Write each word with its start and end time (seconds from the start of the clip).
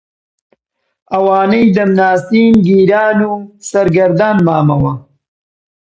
ئەوانەی 1.11 1.73
دەمناسین 1.75 2.53
گیران 2.67 3.19
و 3.29 3.33
سەرگەردان 3.69 4.37
مامەوە 4.45 4.93